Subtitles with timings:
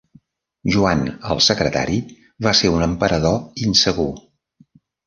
[0.75, 1.03] Joan
[1.35, 2.01] el Secretari
[2.49, 4.13] va ser un emperador insegur.